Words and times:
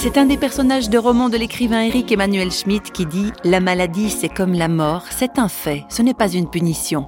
C'est 0.00 0.16
un 0.16 0.26
des 0.26 0.36
personnages 0.36 0.90
de 0.90 0.96
roman 0.96 1.28
de 1.28 1.36
l'écrivain 1.36 1.80
Eric 1.80 2.12
Emmanuel 2.12 2.52
Schmitt 2.52 2.92
qui 2.92 3.04
dit 3.04 3.32
La 3.42 3.58
maladie, 3.58 4.10
c'est 4.10 4.28
comme 4.28 4.52
la 4.52 4.68
mort, 4.68 5.02
c'est 5.10 5.40
un 5.40 5.48
fait, 5.48 5.82
ce 5.88 6.02
n'est 6.02 6.14
pas 6.14 6.30
une 6.30 6.48
punition. 6.48 7.06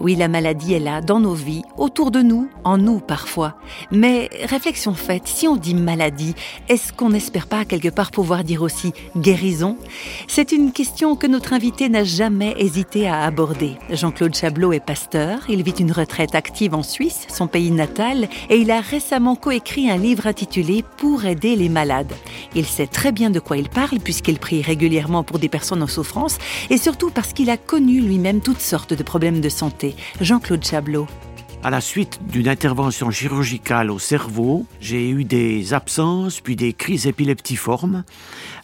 Oui, 0.00 0.16
la 0.16 0.26
maladie 0.26 0.74
est 0.74 0.80
là, 0.80 1.00
dans 1.00 1.20
nos 1.20 1.34
vies, 1.34 1.62
autour 1.78 2.10
de 2.10 2.22
nous, 2.22 2.48
en 2.64 2.76
nous 2.76 2.98
parfois. 2.98 3.54
Mais 3.92 4.30
réflexion 4.48 4.94
faite, 4.94 5.28
si 5.28 5.46
on 5.46 5.54
dit 5.54 5.76
maladie, 5.76 6.34
est-ce 6.68 6.92
qu'on 6.92 7.10
n'espère 7.10 7.46
pas 7.46 7.64
quelque 7.64 7.88
part 7.88 8.10
pouvoir 8.10 8.42
dire 8.42 8.62
aussi 8.62 8.92
guérison? 9.16 9.76
C'est 10.26 10.50
une 10.50 10.72
question 10.72 11.14
que 11.14 11.28
notre 11.28 11.52
invité 11.52 11.88
n'a 11.88 12.02
jamais 12.02 12.56
hésité 12.58 13.06
à 13.06 13.22
aborder. 13.22 13.76
Jean-Claude 13.90 14.34
Chablot 14.34 14.72
est 14.72 14.84
pasteur, 14.84 15.38
il 15.48 15.62
vit 15.62 15.70
une 15.70 15.92
retraite 15.92 16.34
active 16.34 16.74
en 16.74 16.82
Suisse, 16.82 17.28
son 17.28 17.46
pays 17.46 17.70
natal, 17.70 18.28
et 18.50 18.56
il 18.56 18.72
a 18.72 18.80
récemment 18.80 19.36
coécrit 19.36 19.88
un 19.88 19.98
livre 19.98 20.26
intitulé 20.26 20.84
Pour 20.96 21.26
aider 21.26 21.54
les 21.54 21.68
malades. 21.68 22.12
Il 22.54 22.66
sait 22.66 22.86
très 22.86 23.12
bien 23.12 23.30
de 23.30 23.40
quoi 23.40 23.56
il 23.56 23.68
parle 23.68 23.98
puisqu'il 23.98 24.38
prie 24.38 24.62
régulièrement 24.62 25.22
pour 25.22 25.38
des 25.38 25.48
personnes 25.48 25.82
en 25.82 25.86
souffrance 25.86 26.38
et 26.70 26.78
surtout 26.78 27.10
parce 27.10 27.32
qu'il 27.32 27.50
a 27.50 27.56
connu 27.56 28.00
lui-même 28.00 28.40
toutes 28.40 28.60
sortes 28.60 28.94
de 28.94 29.02
problèmes 29.02 29.40
de 29.40 29.48
santé. 29.48 29.94
Jean-Claude 30.20 30.64
Chablot. 30.64 31.06
À 31.64 31.70
la 31.70 31.80
suite 31.80 32.20
d'une 32.28 32.48
intervention 32.48 33.10
chirurgicale 33.10 33.90
au 33.90 33.98
cerveau, 33.98 34.66
j'ai 34.82 35.08
eu 35.08 35.24
des 35.24 35.72
absences 35.72 36.40
puis 36.40 36.56
des 36.56 36.74
crises 36.74 37.06
épileptiformes 37.06 38.04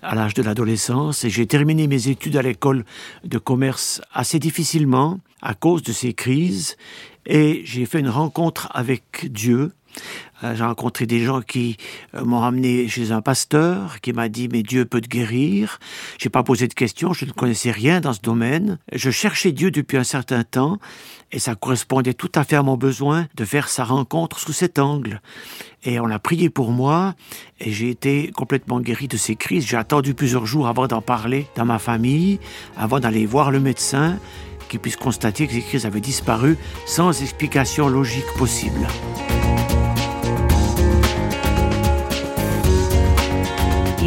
à 0.02 0.14
l'âge 0.14 0.34
de 0.34 0.42
l'adolescence 0.42 1.24
et 1.24 1.30
j'ai 1.30 1.46
terminé 1.46 1.86
mes 1.86 2.08
études 2.08 2.36
à 2.36 2.42
l'école 2.42 2.84
de 3.24 3.38
commerce 3.38 4.02
assez 4.12 4.38
difficilement 4.38 5.18
à 5.40 5.54
cause 5.54 5.82
de 5.82 5.92
ces 5.92 6.12
crises 6.12 6.76
et 7.24 7.62
j'ai 7.64 7.86
fait 7.86 8.00
une 8.00 8.10
rencontre 8.10 8.68
avec 8.74 9.32
Dieu 9.32 9.72
j'ai 10.42 10.64
rencontré 10.64 11.06
des 11.06 11.22
gens 11.22 11.42
qui 11.42 11.76
euh, 12.14 12.24
m'ont 12.24 12.42
amené 12.42 12.88
chez 12.88 13.12
un 13.12 13.20
pasteur 13.20 14.00
qui 14.00 14.12
m'a 14.12 14.28
dit 14.28 14.48
mais 14.50 14.62
Dieu 14.62 14.84
peut 14.84 15.00
te 15.00 15.08
guérir. 15.08 15.78
J'ai 16.18 16.30
pas 16.30 16.42
posé 16.42 16.66
de 16.66 16.74
questions, 16.74 17.12
je 17.12 17.24
ne 17.24 17.32
connaissais 17.32 17.70
rien 17.70 18.00
dans 18.00 18.12
ce 18.12 18.20
domaine. 18.20 18.78
Je 18.92 19.10
cherchais 19.10 19.52
Dieu 19.52 19.70
depuis 19.70 19.98
un 19.98 20.04
certain 20.04 20.42
temps 20.42 20.78
et 21.32 21.38
ça 21.38 21.54
correspondait 21.54 22.14
tout 22.14 22.32
à 22.34 22.44
fait 22.44 22.56
à 22.56 22.62
mon 22.62 22.76
besoin 22.76 23.26
de 23.36 23.44
faire 23.44 23.68
sa 23.68 23.84
rencontre 23.84 24.38
sous 24.38 24.52
cet 24.52 24.78
angle. 24.78 25.20
Et 25.84 26.00
on 26.00 26.10
a 26.10 26.18
prié 26.18 26.50
pour 26.50 26.72
moi 26.72 27.14
et 27.60 27.70
j'ai 27.70 27.90
été 27.90 28.30
complètement 28.34 28.80
guéri 28.80 29.08
de 29.08 29.16
ces 29.16 29.36
crises. 29.36 29.66
J'ai 29.66 29.76
attendu 29.76 30.14
plusieurs 30.14 30.46
jours 30.46 30.68
avant 30.68 30.86
d'en 30.86 31.02
parler 31.02 31.46
dans 31.54 31.64
ma 31.64 31.78
famille, 31.78 32.40
avant 32.76 33.00
d'aller 33.00 33.26
voir 33.26 33.50
le 33.50 33.60
médecin 33.60 34.18
qui 34.68 34.78
puisse 34.78 34.96
constater 34.96 35.46
que 35.46 35.52
ces 35.52 35.62
crises 35.62 35.86
avaient 35.86 36.00
disparu 36.00 36.56
sans 36.86 37.22
explication 37.22 37.88
logique 37.88 38.32
possible. 38.38 38.86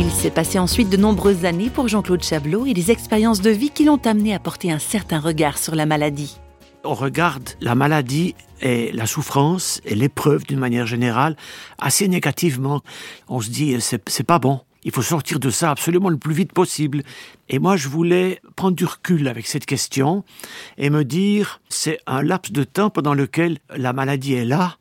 Il 0.04 0.12
s'est 0.12 0.32
passé 0.32 0.60
ensuite 0.60 0.90
de 0.90 0.98
nombreuses 0.98 1.46
années 1.46 1.70
pour 1.70 1.88
Jean-Claude 1.88 2.22
Chablot 2.22 2.66
et 2.66 2.74
des 2.74 2.92
expériences 2.92 3.40
de 3.40 3.50
vie 3.50 3.70
qui 3.70 3.86
l'ont 3.86 4.02
amené 4.04 4.34
à 4.34 4.40
porter 4.40 4.70
un 4.70 4.78
certain 4.78 5.18
regard 5.18 5.58
sur 5.58 5.76
la 5.76 5.86
maladie. 5.86 6.42
On 6.84 6.94
regarde 6.94 7.52
la 7.62 7.74
maladie 7.74 8.36
et 8.62 8.92
la 8.92 9.06
souffrance 9.06 9.80
et 9.86 9.96
l'épreuve 9.96 10.44
d'une 10.44 10.60
manière 10.60 10.88
générale 10.88 11.38
assez 11.80 12.10
négativement. 12.10 12.82
On 13.30 13.40
se 13.40 13.50
dit 13.50 13.78
c'est 13.80 14.24
pas 14.24 14.40
bon. 14.40 14.60
Il 14.84 14.92
faut 14.92 15.02
sortir 15.02 15.40
de 15.40 15.50
ça 15.50 15.72
absolument 15.72 16.10
le 16.10 16.18
plus 16.18 16.34
vite 16.34 16.52
possible. 16.52 17.04
Et 17.48 17.60
moi, 17.60 17.78
je 17.78 17.88
voulais 17.88 18.42
prendre 18.58 18.76
du 18.76 18.84
recul 18.84 19.30
avec 19.30 19.48
cette 19.48 19.66
question 19.66 20.26
et 20.78 20.90
me 20.90 21.06
dire, 21.06 21.62
c'est 21.70 22.00
un 22.08 22.22
laps 22.22 22.52
de 22.52 22.66
temps 22.66 22.90
pendant 22.90 23.14
lequel 23.14 23.60
la 23.74 23.94
maladie 23.94 24.34
est 24.34 24.44
là, 24.44 24.76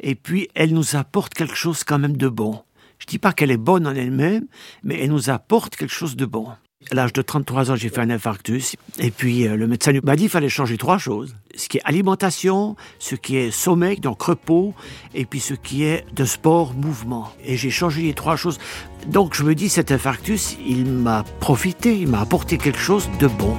et 0.00 0.16
puis 0.16 0.48
elle 0.56 0.74
nous 0.74 0.96
apporte 0.96 1.34
quelque 1.34 1.54
chose 1.54 1.84
quand 1.84 2.00
même 2.00 2.16
de 2.16 2.28
bon. 2.28 2.62
Je 2.98 3.06
dis 3.06 3.18
pas 3.18 3.32
qu'elle 3.32 3.50
est 3.50 3.56
bonne 3.56 3.86
en 3.86 3.94
elle-même, 3.94 4.46
mais 4.82 5.00
elle 5.00 5.10
nous 5.10 5.30
apporte 5.30 5.76
quelque 5.76 5.92
chose 5.92 6.16
de 6.16 6.26
bon. 6.26 6.48
À 6.90 6.94
l'âge 6.94 7.12
de 7.12 7.22
33 7.22 7.72
ans, 7.72 7.76
j'ai 7.76 7.88
fait 7.88 8.00
un 8.00 8.10
infarctus. 8.10 8.76
Et 8.98 9.10
puis, 9.10 9.48
euh, 9.48 9.56
le 9.56 9.66
médecin 9.66 9.92
m'a 10.04 10.14
dit 10.14 10.24
qu'il 10.24 10.30
fallait 10.30 10.48
changer 10.48 10.76
trois 10.76 10.98
choses. 10.98 11.34
Ce 11.56 11.68
qui 11.68 11.78
est 11.78 11.82
alimentation, 11.84 12.76
ce 13.00 13.16
qui 13.16 13.36
est 13.36 13.50
sommeil, 13.50 13.98
donc 13.98 14.22
repos, 14.22 14.72
et 15.14 15.24
puis 15.24 15.40
ce 15.40 15.54
qui 15.54 15.82
est 15.82 16.04
de 16.14 16.24
sport, 16.24 16.74
mouvement. 16.74 17.32
Et 17.44 17.56
j'ai 17.56 17.70
changé 17.70 18.02
les 18.02 18.14
trois 18.14 18.36
choses. 18.36 18.58
Donc, 19.08 19.34
je 19.34 19.42
me 19.42 19.54
dis, 19.54 19.68
cet 19.68 19.90
infarctus, 19.90 20.56
il 20.64 20.86
m'a 20.86 21.24
profité, 21.40 21.98
il 21.98 22.08
m'a 22.08 22.20
apporté 22.20 22.56
quelque 22.56 22.78
chose 22.78 23.08
de 23.18 23.26
bon. 23.26 23.56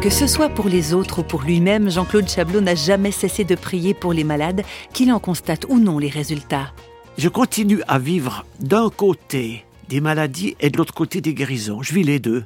Que 0.00 0.10
ce 0.10 0.28
soit 0.28 0.48
pour 0.48 0.68
les 0.68 0.94
autres 0.94 1.18
ou 1.18 1.22
pour 1.24 1.42
lui-même, 1.42 1.90
Jean-Claude 1.90 2.28
Chablot 2.28 2.60
n'a 2.60 2.76
jamais 2.76 3.10
cessé 3.10 3.42
de 3.42 3.56
prier 3.56 3.94
pour 3.94 4.12
les 4.12 4.22
malades, 4.22 4.62
qu'il 4.92 5.10
en 5.10 5.18
constate 5.18 5.66
ou 5.68 5.80
non 5.80 5.98
les 5.98 6.08
résultats. 6.08 6.72
Je 7.18 7.28
continue 7.28 7.82
à 7.88 7.98
vivre 7.98 8.46
d'un 8.60 8.90
côté 8.90 9.64
des 9.88 10.00
maladies 10.00 10.56
et 10.60 10.70
de 10.70 10.78
l'autre 10.78 10.94
côté 10.94 11.20
des 11.20 11.34
guérisons. 11.34 11.82
Je 11.82 11.94
vis 11.94 12.04
les 12.04 12.20
deux. 12.20 12.44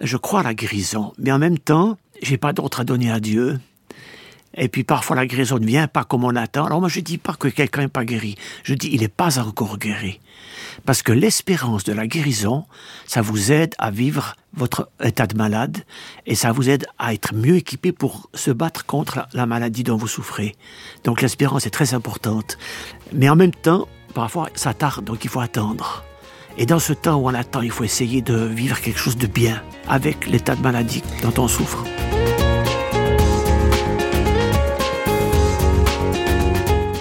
Je 0.00 0.16
crois 0.16 0.40
à 0.40 0.44
la 0.44 0.54
guérison, 0.54 1.12
mais 1.18 1.32
en 1.32 1.40
même 1.40 1.58
temps, 1.58 1.98
j'ai 2.22 2.38
pas 2.38 2.52
d'autre 2.52 2.80
à 2.80 2.84
donner 2.84 3.10
à 3.10 3.18
Dieu. 3.18 3.58
Et 4.56 4.68
puis 4.68 4.84
parfois 4.84 5.16
la 5.16 5.26
guérison 5.26 5.58
ne 5.58 5.66
vient 5.66 5.86
pas 5.86 6.04
comme 6.04 6.24
on 6.24 6.34
attend. 6.36 6.66
Alors 6.66 6.80
moi 6.80 6.88
je 6.88 7.00
dis 7.00 7.18
pas 7.18 7.34
que 7.34 7.48
quelqu'un 7.48 7.82
n'est 7.82 7.88
pas 7.88 8.04
guéri. 8.04 8.36
Je 8.64 8.74
dis 8.74 8.88
il 8.92 9.00
n'est 9.00 9.08
pas 9.08 9.38
encore 9.38 9.78
guéri. 9.78 10.20
Parce 10.84 11.02
que 11.02 11.12
l'espérance 11.12 11.84
de 11.84 11.92
la 11.92 12.06
guérison, 12.06 12.64
ça 13.06 13.22
vous 13.22 13.52
aide 13.52 13.74
à 13.78 13.90
vivre 13.90 14.34
votre 14.54 14.88
état 15.02 15.26
de 15.26 15.36
malade 15.36 15.78
et 16.26 16.34
ça 16.34 16.52
vous 16.52 16.68
aide 16.68 16.86
à 16.98 17.14
être 17.14 17.34
mieux 17.34 17.56
équipé 17.56 17.92
pour 17.92 18.28
se 18.34 18.50
battre 18.50 18.86
contre 18.86 19.26
la 19.32 19.46
maladie 19.46 19.84
dont 19.84 19.96
vous 19.96 20.08
souffrez. 20.08 20.56
Donc 21.04 21.22
l'espérance 21.22 21.66
est 21.66 21.70
très 21.70 21.94
importante. 21.94 22.58
Mais 23.12 23.28
en 23.28 23.36
même 23.36 23.54
temps, 23.54 23.88
parfois 24.14 24.48
ça 24.54 24.74
tarde, 24.74 25.04
donc 25.04 25.24
il 25.24 25.30
faut 25.30 25.40
attendre. 25.40 26.04
Et 26.58 26.66
dans 26.66 26.80
ce 26.80 26.92
temps 26.92 27.16
où 27.16 27.28
on 27.28 27.34
attend, 27.34 27.60
il 27.60 27.70
faut 27.70 27.84
essayer 27.84 28.22
de 28.22 28.34
vivre 28.34 28.80
quelque 28.80 28.98
chose 28.98 29.16
de 29.16 29.26
bien 29.26 29.62
avec 29.88 30.26
l'état 30.26 30.56
de 30.56 30.62
maladie 30.62 31.02
dont 31.22 31.42
on 31.42 31.48
souffre. 31.48 31.84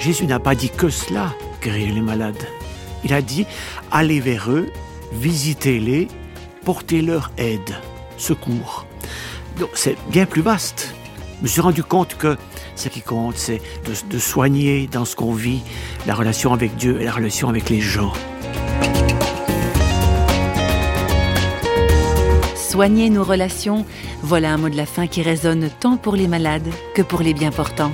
Jésus 0.09 0.25
n'a 0.25 0.39
pas 0.39 0.55
dit 0.55 0.71
que 0.71 0.89
cela, 0.89 1.35
guérir 1.61 1.93
les 1.93 2.01
malades. 2.01 2.47
Il 3.03 3.13
a 3.13 3.21
dit, 3.21 3.45
allez 3.91 4.19
vers 4.19 4.49
eux, 4.49 4.71
visitez-les, 5.13 6.07
portez-leur 6.65 7.31
aide, 7.37 7.75
secours. 8.17 8.87
Donc 9.59 9.69
c'est 9.75 9.95
bien 10.09 10.25
plus 10.25 10.41
vaste. 10.41 10.95
Je 11.37 11.43
me 11.43 11.47
suis 11.47 11.61
rendu 11.61 11.83
compte 11.83 12.17
que 12.17 12.37
ce 12.75 12.89
qui 12.89 13.03
compte, 13.03 13.37
c'est 13.37 13.61
de, 13.85 13.93
de 14.09 14.17
soigner 14.17 14.87
dans 14.87 15.05
ce 15.05 15.15
qu'on 15.15 15.31
vit 15.31 15.61
la 16.07 16.15
relation 16.15 16.53
avec 16.53 16.75
Dieu 16.75 16.99
et 16.99 17.03
la 17.03 17.11
relation 17.11 17.47
avec 17.47 17.69
les 17.69 17.79
gens. 17.79 18.11
Soigner 22.55 23.11
nos 23.11 23.23
relations, 23.23 23.85
voilà 24.23 24.55
un 24.55 24.57
mot 24.57 24.69
de 24.69 24.75
la 24.75 24.87
fin 24.87 25.05
qui 25.05 25.21
résonne 25.21 25.69
tant 25.79 25.97
pour 25.97 26.15
les 26.15 26.27
malades 26.27 26.69
que 26.95 27.03
pour 27.03 27.21
les 27.21 27.35
bien 27.35 27.51
portants. 27.51 27.91